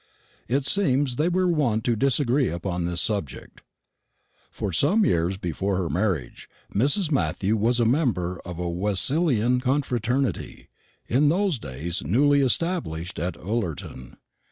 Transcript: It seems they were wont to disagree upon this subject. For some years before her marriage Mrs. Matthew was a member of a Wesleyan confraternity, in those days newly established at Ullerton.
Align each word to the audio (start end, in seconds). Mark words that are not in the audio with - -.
It 0.47 0.65
seems 0.65 1.17
they 1.17 1.29
were 1.29 1.47
wont 1.47 1.83
to 1.83 1.95
disagree 1.95 2.49
upon 2.49 2.85
this 2.85 3.01
subject. 3.01 3.61
For 4.49 4.73
some 4.73 5.05
years 5.05 5.37
before 5.37 5.77
her 5.77 5.91
marriage 5.91 6.49
Mrs. 6.73 7.11
Matthew 7.11 7.55
was 7.55 7.79
a 7.79 7.85
member 7.85 8.41
of 8.43 8.57
a 8.57 8.67
Wesleyan 8.67 9.59
confraternity, 9.61 10.69
in 11.07 11.29
those 11.29 11.59
days 11.59 12.01
newly 12.03 12.41
established 12.41 13.19
at 13.19 13.37
Ullerton. 13.37 14.17